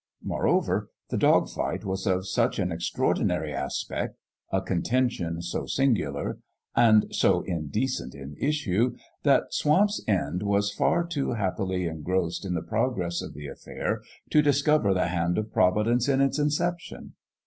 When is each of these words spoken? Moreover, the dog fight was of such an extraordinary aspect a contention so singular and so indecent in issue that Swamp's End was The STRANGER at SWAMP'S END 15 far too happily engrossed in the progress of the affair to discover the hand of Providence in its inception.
Moreover, 0.23 0.89
the 1.11 1.17
dog 1.19 1.47
fight 1.47 1.85
was 1.85 2.07
of 2.07 2.27
such 2.27 2.57
an 2.57 2.71
extraordinary 2.71 3.53
aspect 3.53 4.17
a 4.51 4.59
contention 4.59 5.43
so 5.43 5.67
singular 5.67 6.39
and 6.75 7.05
so 7.11 7.41
indecent 7.43 8.15
in 8.15 8.35
issue 8.39 8.95
that 9.21 9.53
Swamp's 9.53 10.03
End 10.07 10.41
was 10.41 10.69
The 10.69 10.73
STRANGER 10.73 10.91
at 10.91 10.97
SWAMP'S 10.97 11.03
END 11.03 11.29
15 11.29 11.29
far 11.29 11.33
too 11.37 11.39
happily 11.39 11.85
engrossed 11.85 12.45
in 12.45 12.55
the 12.55 12.63
progress 12.63 13.21
of 13.21 13.35
the 13.35 13.45
affair 13.47 14.01
to 14.31 14.41
discover 14.41 14.95
the 14.95 15.05
hand 15.09 15.37
of 15.37 15.53
Providence 15.53 16.09
in 16.09 16.19
its 16.19 16.39
inception. 16.39 17.13